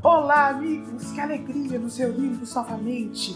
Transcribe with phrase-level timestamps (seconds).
[0.00, 3.34] Olá, amigos, que alegria nos reunirmos novamente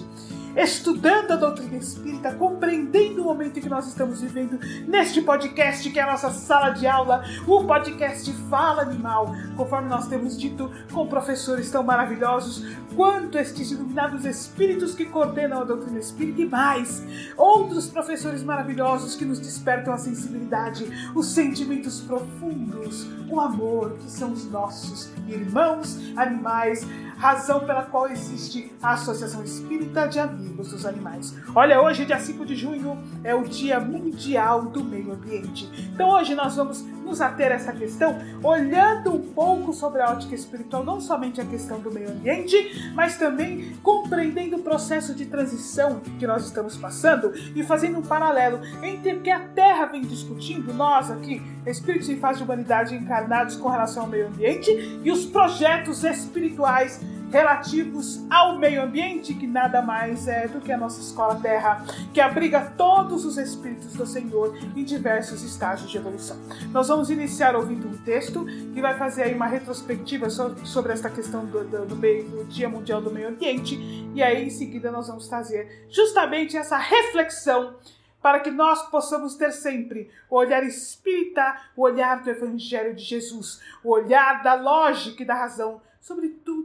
[0.56, 5.98] estudando a doutrina espírita, compreendendo o momento em que nós estamos vivendo neste podcast que
[5.98, 11.06] é a nossa sala de aula, o podcast Fala Animal, conforme nós temos dito com
[11.06, 12.64] professores tão maravilhosos
[12.94, 17.02] quanto estes iluminados espíritos que coordenam a doutrina espírita e mais
[17.36, 24.32] outros professores maravilhosos que nos despertam a sensibilidade, os sentimentos profundos, o amor que são
[24.32, 26.86] os nossos irmãos animais
[27.22, 31.32] razão pela qual existe a Associação Espírita de Amigos dos Animais.
[31.54, 35.70] Olha, hoje, dia 5 de junho, é o Dia Mundial do Meio Ambiente.
[35.94, 40.34] Então, hoje nós vamos nos ater a essa questão, olhando um pouco sobre a ótica
[40.34, 46.00] espiritual, não somente a questão do meio ambiente, mas também compreendendo o processo de transição
[46.18, 50.74] que nós estamos passando e fazendo um paralelo entre o que a Terra vem discutindo,
[50.74, 54.70] nós aqui, espíritos em fase de humanidade encarnados com relação ao meio ambiente,
[55.04, 57.00] e os projetos espirituais
[57.32, 62.20] relativos ao meio ambiente, que nada mais é do que a nossa escola Terra, que
[62.20, 66.36] abriga todos os espíritos do Senhor em diversos estágios de evolução.
[66.70, 71.46] Nós vamos iniciar ouvindo um texto que vai fazer aí uma retrospectiva sobre esta questão
[71.46, 73.76] do, do, do, meio, do Dia Mundial do Meio Ambiente,
[74.14, 77.76] e aí em seguida nós vamos trazer justamente essa reflexão
[78.20, 83.60] para que nós possamos ter sempre o olhar espírita, o olhar do Evangelho de Jesus,
[83.82, 86.61] o olhar da lógica e da razão sobre tudo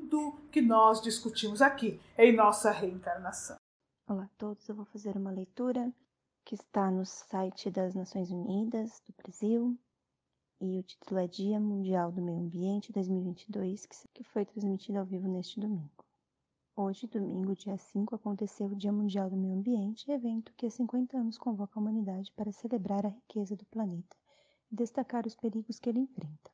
[0.51, 3.57] que nós discutimos aqui em nossa reencarnação.
[4.07, 5.93] Olá a todos, eu vou fazer uma leitura
[6.45, 9.77] que está no site das Nações Unidas do Brasil
[10.61, 15.27] e o título é Dia Mundial do Meio Ambiente 2022, que foi transmitido ao vivo
[15.27, 16.05] neste domingo.
[16.73, 21.17] Hoje, domingo, dia 5, aconteceu o Dia Mundial do Meio Ambiente, evento que há 50
[21.17, 24.15] anos convoca a humanidade para celebrar a riqueza do planeta
[24.71, 26.49] e destacar os perigos que ele enfrenta.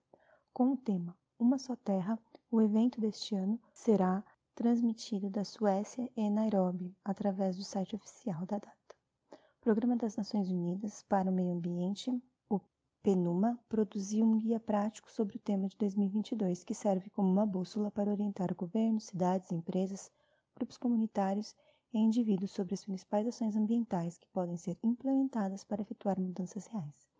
[0.52, 2.18] Com o tema Uma Só Terra,
[2.50, 4.24] o evento deste ano será
[4.56, 8.96] transmitido da Suécia e Nairobi através do site oficial da data.
[9.30, 12.10] O Programa das Nações Unidas para o Meio Ambiente,
[12.50, 12.62] o
[13.04, 17.92] PNUMA, produziu um guia prático sobre o tema de 2022 que serve como uma bússola
[17.92, 20.10] para orientar governos, cidades, empresas,
[20.56, 21.54] grupos comunitários
[21.94, 27.14] e indivíduos sobre as principais ações ambientais que podem ser implementadas para efetuar mudanças reais.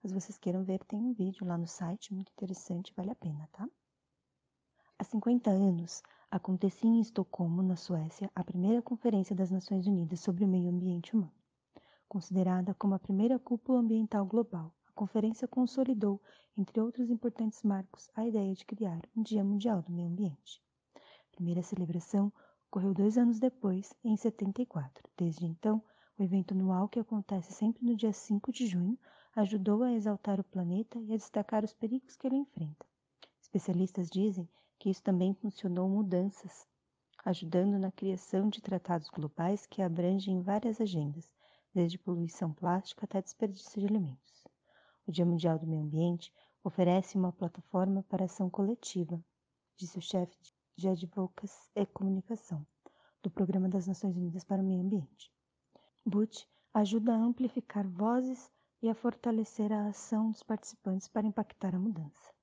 [0.00, 3.48] Caso vocês queiram ver, tem um vídeo lá no site, muito interessante, vale a pena,
[3.52, 3.68] tá?
[5.00, 10.44] Há 50 anos, acontecia em Estocolmo, na Suécia, a primeira Conferência das Nações Unidas sobre
[10.44, 11.32] o Meio Ambiente Humano.
[12.08, 16.20] Considerada como a primeira cúpula ambiental global, a conferência consolidou,
[16.56, 20.60] entre outros importantes marcos, a ideia de criar um Dia Mundial do Meio Ambiente.
[20.96, 22.32] A primeira celebração
[22.66, 25.08] ocorreu dois anos depois, em 74.
[25.16, 25.80] Desde então,
[26.18, 28.98] o evento anual, que acontece sempre no dia 5 de junho,
[29.36, 32.84] ajudou a exaltar o planeta e a destacar os perigos que ele enfrenta.
[33.40, 36.66] Especialistas dizem que isso também funcionou mudanças,
[37.24, 41.28] ajudando na criação de tratados globais que abrangem várias agendas,
[41.74, 44.46] desde poluição plástica até desperdício de alimentos.
[45.06, 49.22] O Dia Mundial do Meio Ambiente oferece uma plataforma para ação coletiva,
[49.76, 50.36] disse o chefe
[50.76, 52.66] de Advocacy e Comunicação
[53.22, 55.32] do Programa das Nações Unidas para o Meio Ambiente.
[56.06, 58.50] Butch ajuda a amplificar vozes
[58.80, 62.37] e a fortalecer a ação dos participantes para impactar a mudança.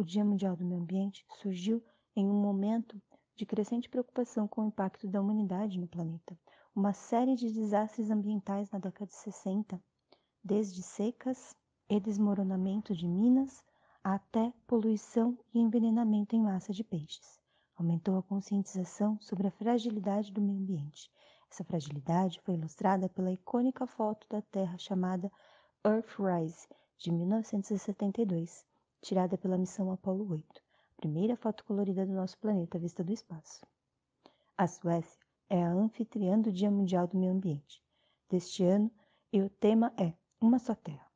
[0.00, 1.84] O Dia Mundial do Meio Ambiente surgiu
[2.16, 2.98] em um momento
[3.36, 6.40] de crescente preocupação com o impacto da humanidade no planeta.
[6.74, 9.78] Uma série de desastres ambientais na década de 60,
[10.42, 11.54] desde secas
[11.86, 13.62] e desmoronamento de minas
[14.02, 17.38] até poluição e envenenamento em massa de peixes.
[17.76, 21.12] Aumentou a conscientização sobre a fragilidade do meio ambiente.
[21.52, 25.30] Essa fragilidade foi ilustrada pela icônica foto da Terra chamada
[25.84, 28.64] Earthrise, de 1972,
[29.00, 30.62] tirada pela missão Apollo 8,
[30.96, 33.66] primeira foto colorida do nosso planeta vista do espaço.
[34.56, 37.82] A Suécia é a anfitriã do Dia Mundial do Meio Ambiente
[38.28, 38.90] deste ano
[39.32, 41.10] e o tema é Uma Só Terra,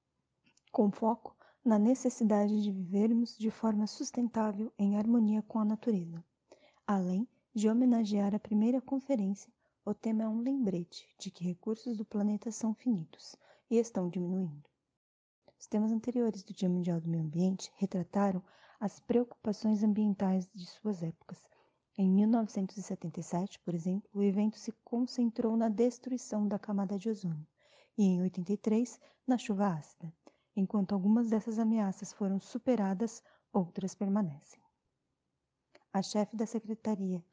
[0.73, 6.23] com foco na necessidade de vivermos de forma sustentável em harmonia com a natureza.
[6.87, 9.53] Além de homenagear a primeira conferência,
[9.85, 13.37] o tema é um lembrete de que recursos do planeta são finitos
[13.71, 14.74] e estão diminuindo.
[15.65, 18.43] Os temas anteriores do Dia Mundial do Meio Ambiente retrataram
[18.79, 21.39] as preocupações ambientais de suas épocas.
[21.97, 27.47] Em 1977, por exemplo, o evento se concentrou na destruição da camada de ozônio
[27.97, 30.13] e em 83 na chuva ácida.
[30.55, 34.61] Enquanto algumas dessas ameaças foram superadas, outras permanecem.
[35.95, 37.25] A chefe da Secretaria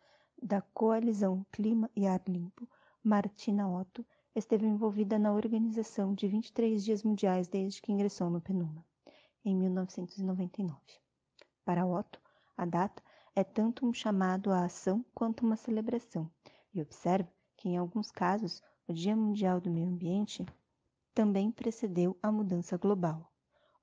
[0.42, 2.66] da Coalizão Clima e Ar Limpo,
[3.04, 8.86] Martina Otto, esteve envolvida na organização de 23 Dias Mundiais desde que ingressou no PNUMA,
[9.44, 10.80] em 1999.
[11.66, 12.20] Para Otto,
[12.56, 13.04] a data
[13.36, 16.32] é tanto um chamado à ação quanto uma celebração,
[16.74, 20.46] e observa que, em alguns casos, o Dia Mundial do Meio Ambiente
[21.14, 23.30] também precedeu a mudança global.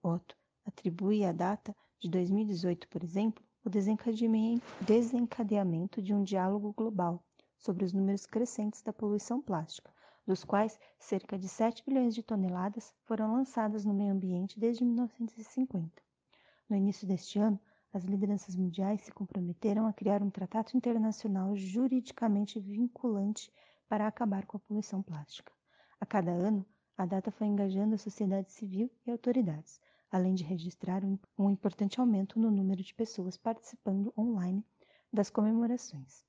[0.02, 0.34] Otto
[0.64, 7.22] atribui à data de 2018, por exemplo, o desencadeamento de um diálogo global
[7.58, 9.92] sobre os números crescentes da poluição plástica,
[10.28, 15.90] dos quais cerca de 7 bilhões de toneladas foram lançadas no meio ambiente desde 1950.
[16.68, 17.58] No início deste ano,
[17.94, 23.50] as lideranças mundiais se comprometeram a criar um tratado internacional juridicamente vinculante
[23.88, 25.50] para acabar com a poluição plástica.
[25.98, 26.62] A cada ano,
[26.94, 29.80] a data foi engajando a sociedade civil e autoridades,
[30.10, 31.02] além de registrar
[31.38, 34.62] um, importante aumento no número de pessoas participando online
[35.10, 36.22] das comemorações.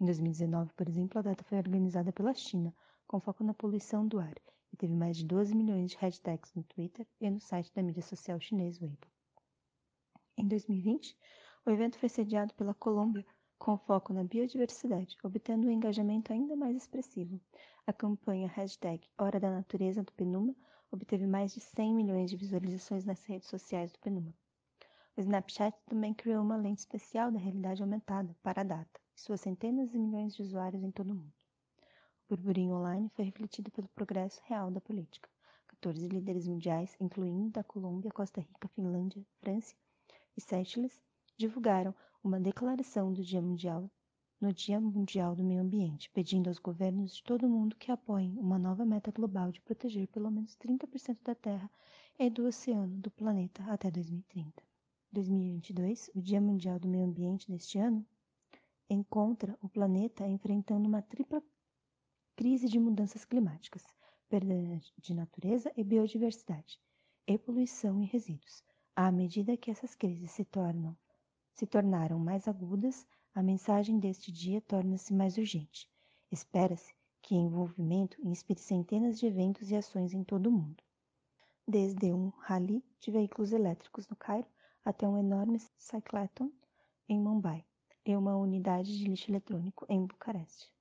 [0.00, 2.72] Em 2019, por exemplo, a data foi organizada pela China,
[3.10, 4.36] com foco na poluição do ar,
[4.72, 8.02] e teve mais de 12 milhões de hashtags no Twitter e no site da mídia
[8.02, 9.04] social chinês Weibo.
[10.38, 11.18] Em 2020,
[11.66, 13.26] o evento foi sediado pela Colômbia
[13.58, 17.40] com foco na biodiversidade, obtendo um engajamento ainda mais expressivo.
[17.84, 20.54] A campanha hashtag Hora da Natureza do Penuma
[20.92, 24.32] obteve mais de 100 milhões de visualizações nas redes sociais do Penuma.
[25.16, 29.40] O Snapchat também criou uma lente especial da realidade aumentada para a data, e suas
[29.40, 31.39] centenas de milhões de usuários em todo o mundo.
[32.30, 35.28] Burburinho online foi refletido pelo progresso real da política.
[35.66, 39.74] 14 líderes mundiais, incluindo da Colômbia, Costa Rica, Finlândia, França
[40.36, 41.02] e Seychelles,
[41.36, 41.92] divulgaram
[42.22, 43.90] uma declaração do Dia Mundial
[44.40, 48.38] no Dia Mundial do Meio Ambiente, pedindo aos governos de todo o mundo que apoiem
[48.38, 51.68] uma nova meta global de proteger pelo menos 30% da terra
[52.16, 54.62] e do oceano do planeta até 2030.
[55.10, 58.06] 2022, o Dia Mundial do Meio Ambiente deste ano,
[58.88, 61.42] encontra o planeta enfrentando uma tripla
[62.40, 63.84] crise de mudanças climáticas,
[64.26, 64.54] perda
[64.96, 66.80] de natureza e biodiversidade,
[67.26, 68.64] e poluição e resíduos.
[68.96, 70.96] À medida que essas crises se tornam
[71.52, 75.86] se tornaram mais agudas, a mensagem deste dia torna-se mais urgente.
[76.32, 80.82] Espera-se que o envolvimento inspire centenas de eventos e ações em todo o mundo.
[81.68, 84.48] Desde um rally de veículos elétricos no Cairo
[84.82, 86.50] até um enorme cyclathon
[87.06, 87.66] em Mumbai
[88.06, 90.72] e uma unidade de lixo eletrônico em Bucareste.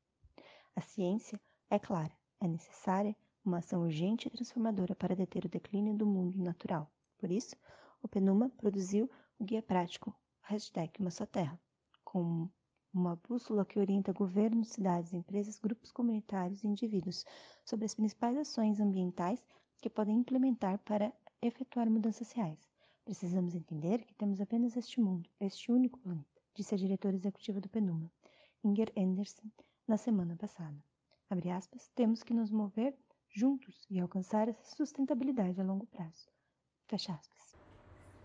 [0.74, 1.38] A ciência
[1.70, 6.38] é clara, é necessária uma ação urgente e transformadora para deter o declínio do mundo
[6.38, 6.92] natural.
[7.18, 7.56] Por isso,
[8.02, 11.60] o PNUMA produziu o guia prático hashtag Uma Só Terra,
[12.04, 12.50] com
[12.94, 17.24] uma bússola que orienta governos, cidades, empresas, grupos comunitários e indivíduos
[17.64, 19.46] sobre as principais ações ambientais
[19.80, 22.60] que podem implementar para efetuar mudanças reais.
[23.06, 27.70] Precisamos entender que temos apenas este mundo, este único planeta, disse a diretora executiva do
[27.70, 28.12] PNUMA,
[28.64, 29.52] Inger Andersen,
[29.88, 30.89] na semana passada.
[31.56, 32.96] Aspas, temos que nos mover
[33.30, 36.28] juntos e alcançar essa sustentabilidade a longo prazo.
[36.88, 37.40] Fecha aspas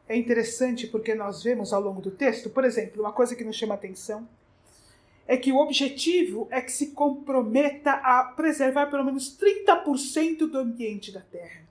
[0.08, 3.56] é interessante porque nós vemos ao longo do texto, por exemplo, uma coisa que nos
[3.56, 4.28] chama atenção
[5.26, 11.10] é que o objetivo é que se comprometa a preservar pelo menos 30% do ambiente
[11.10, 11.64] da Terra.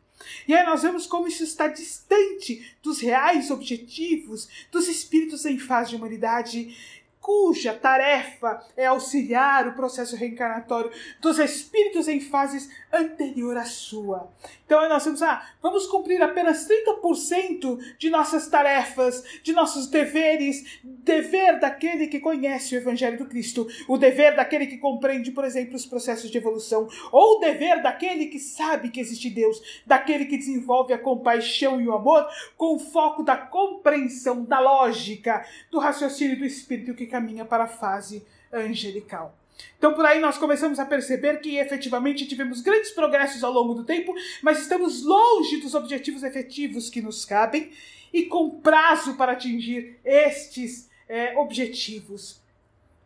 [0.48, 5.92] E aí nós vemos como isso está distante dos reais objetivos dos espíritos em fase
[5.92, 6.76] de humanidade
[7.24, 10.92] cuja tarefa é auxiliar o processo reencarnatório
[11.22, 14.30] dos espíritos em fases anterior à sua.
[14.66, 21.60] Então nós temos, ah, vamos cumprir apenas 30% de nossas tarefas, de nossos deveres, dever
[21.60, 25.86] daquele que conhece o Evangelho do Cristo, o dever daquele que compreende, por exemplo, os
[25.86, 30.92] processos de evolução, ou o dever daquele que sabe que existe Deus, daquele que desenvolve
[30.92, 32.28] a compaixão e o amor
[32.58, 37.68] com o foco da compreensão, da lógica, do raciocínio do espírito que caminha para a
[37.68, 39.38] fase angelical.
[39.78, 43.84] Então, por aí nós começamos a perceber que efetivamente tivemos grandes progressos ao longo do
[43.84, 47.72] tempo, mas estamos longe dos objetivos efetivos que nos cabem
[48.12, 52.42] e com prazo para atingir estes é, objetivos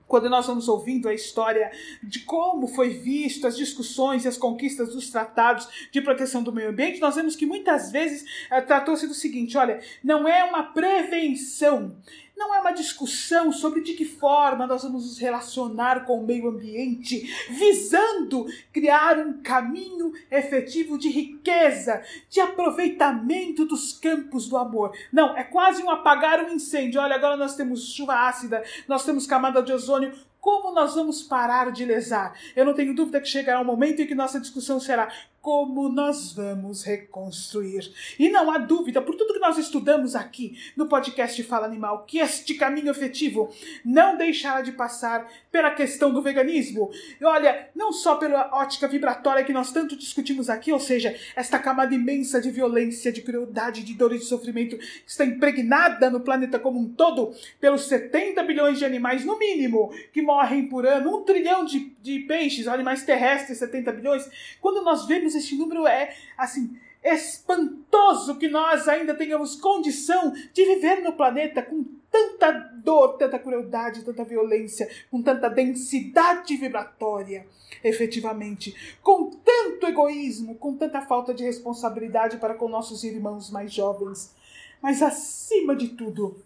[0.07, 1.69] quando nós vamos ouvindo a história
[2.01, 6.69] de como foi visto as discussões e as conquistas dos tratados de proteção do meio
[6.69, 11.95] ambiente, nós vemos que muitas vezes é, tratou-se do seguinte: olha, não é uma prevenção,
[12.37, 16.47] não é uma discussão sobre de que forma nós vamos nos relacionar com o meio
[16.47, 24.95] ambiente, visando criar um caminho efetivo de riqueza, de aproveitamento dos campos do amor.
[25.11, 27.01] Não, é quase um apagar um incêndio.
[27.01, 30.13] Olha, agora nós temos chuva ácida, nós temos camada de ozônio.
[30.39, 32.33] Como nós vamos parar de lesar?
[32.55, 35.11] Eu não tenho dúvida que chegará um momento em que nossa discussão será
[35.47, 37.89] como nós vamos reconstruir.
[38.19, 42.19] E não há dúvida, por tudo que nós estudamos aqui no podcast Fala Animal, que
[42.19, 43.49] este caminho efetivo
[43.85, 46.91] não deixará de passar pela questão do veganismo.
[47.21, 51.57] E olha, não só pela ótica vibratória que nós tanto discutimos aqui, ou seja, esta
[51.57, 56.19] camada imensa de violência, de crueldade, de dor e de sofrimento que está impregnada no
[56.19, 61.19] planeta como um todo pelos 70 bilhões de animais, no mínimo, que morrem por ano,
[61.19, 64.29] um trilhão de, de peixes, animais terrestres, 70 bilhões.
[64.59, 71.01] Quando nós vemos este número, é assim espantoso que nós ainda tenhamos condição de viver
[71.01, 77.45] no planeta com tanta dor, tanta crueldade, tanta violência, com tanta densidade vibratória,
[77.83, 84.33] efetivamente, com tanto egoísmo, com tanta falta de responsabilidade para com nossos irmãos mais jovens.
[84.81, 86.41] Mas acima de tudo,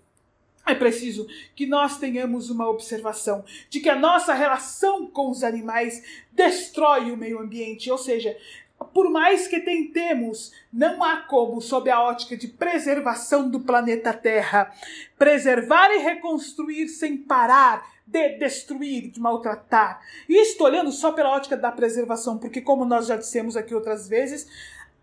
[0.65, 6.23] é preciso que nós tenhamos uma observação de que a nossa relação com os animais
[6.31, 8.37] destrói o meio ambiente, ou seja,
[8.85, 14.73] por mais que tentemos, não há como, sob a ótica de preservação do planeta Terra,
[15.17, 20.01] preservar e reconstruir sem parar de destruir, de maltratar.
[20.27, 24.07] E estou olhando só pela ótica da preservação, porque, como nós já dissemos aqui outras
[24.07, 24.47] vezes,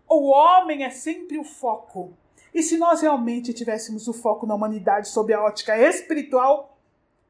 [0.07, 2.13] o homem é sempre o foco.
[2.53, 6.77] E se nós realmente tivéssemos o foco na humanidade sob a ótica espiritual,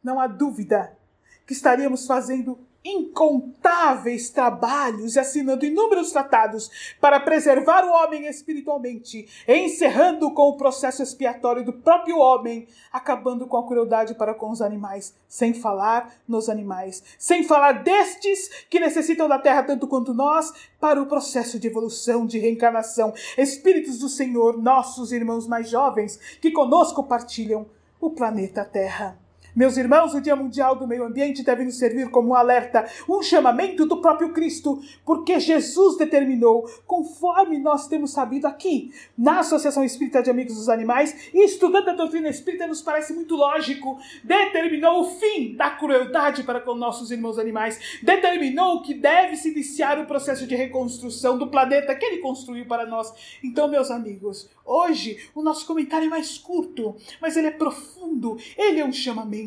[0.03, 0.97] não há dúvida
[1.45, 2.59] que estaríamos fazendo
[2.91, 11.03] incontáveis trabalhos e assinando inúmeros tratados para preservar o homem espiritualmente, encerrando com o processo
[11.03, 16.49] expiatório do próprio homem, acabando com a crueldade para com os animais, sem falar nos
[16.49, 21.67] animais, sem falar destes que necessitam da terra tanto quanto nós para o processo de
[21.67, 27.67] evolução, de reencarnação, espíritos do Senhor, nossos irmãos mais jovens, que conosco partilham
[27.99, 29.28] o planeta Terra.
[29.55, 33.21] Meus irmãos, o Dia Mundial do Meio Ambiente deve nos servir como um alerta, um
[33.23, 40.21] chamamento do próprio Cristo, porque Jesus determinou, conforme nós temos sabido aqui, na Associação Espírita
[40.21, 45.05] de Amigos dos Animais, e estudando a doutrina espírita nos parece muito lógico, determinou o
[45.05, 50.45] fim da crueldade para com nossos irmãos animais, determinou que deve se iniciar o processo
[50.45, 53.11] de reconstrução do planeta que ele construiu para nós.
[53.43, 58.79] Então, meus amigos, hoje o nosso comentário é mais curto, mas ele é profundo, ele
[58.79, 59.38] é um chamamento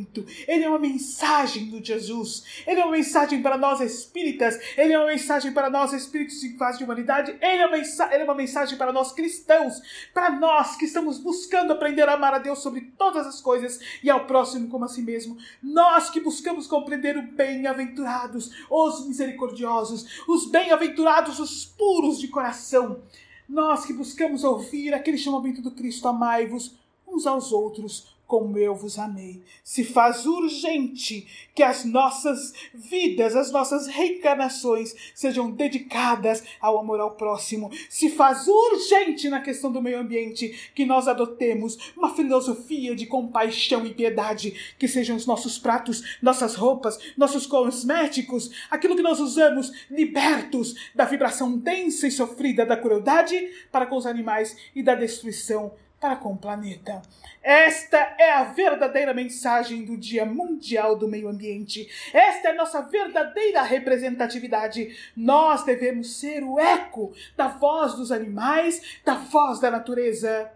[0.48, 4.98] ele é uma mensagem do Jesus, ele é uma mensagem para nós espíritas, ele é
[4.98, 8.34] uma mensagem para nós espíritos em fase de humanidade, ele é, uma ele é uma
[8.34, 9.80] mensagem para nós cristãos,
[10.14, 14.10] para nós que estamos buscando aprender a amar a Deus sobre todas as coisas e
[14.10, 20.50] ao próximo como a si mesmo, nós que buscamos compreender o bem-aventurados, os misericordiosos, os
[20.50, 23.02] bem-aventurados, os puros de coração,
[23.48, 28.98] nós que buscamos ouvir aquele chamamento do Cristo, amai-vos uns aos outros, como eu vos
[28.98, 29.42] amei.
[29.62, 37.10] Se faz urgente que as nossas vidas, as nossas reencarnações sejam dedicadas ao amor ao
[37.10, 37.70] próximo.
[37.90, 43.84] Se faz urgente na questão do meio ambiente que nós adotemos uma filosofia de compaixão
[43.84, 49.70] e piedade, que sejam os nossos pratos, nossas roupas, nossos cosméticos, aquilo que nós usamos
[49.90, 55.74] libertos da vibração densa e sofrida da crueldade para com os animais e da destruição
[56.02, 57.00] para com o planeta.
[57.40, 61.88] Esta é a verdadeira mensagem do Dia Mundial do Meio Ambiente.
[62.12, 64.96] Esta é a nossa verdadeira representatividade.
[65.16, 70.50] Nós devemos ser o eco da voz dos animais, da voz da natureza.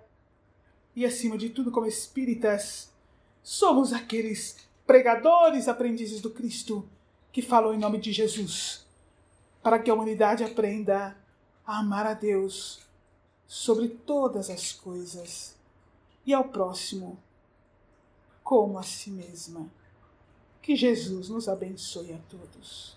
[0.97, 2.93] E acima de tudo, como espíritas,
[3.41, 6.89] somos aqueles pregadores, aprendizes do Cristo
[7.31, 8.85] que falam em nome de Jesus,
[9.63, 11.17] para que a humanidade aprenda
[11.65, 12.86] a amar a Deus
[13.47, 15.55] sobre todas as coisas
[16.25, 17.19] e ao próximo
[18.43, 19.69] como a si mesma.
[20.63, 22.97] Que Jesus nos abençoe a todos.